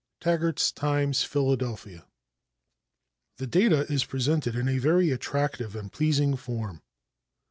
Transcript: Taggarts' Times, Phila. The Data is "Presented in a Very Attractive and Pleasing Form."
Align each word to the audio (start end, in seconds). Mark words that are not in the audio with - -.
Taggarts' 0.19 0.73
Times, 0.73 1.21
Phila. 1.23 1.55
The 1.55 3.45
Data 3.45 3.81
is 3.81 4.03
"Presented 4.03 4.55
in 4.55 4.67
a 4.67 4.79
Very 4.79 5.11
Attractive 5.11 5.75
and 5.75 5.91
Pleasing 5.91 6.35
Form." 6.37 6.81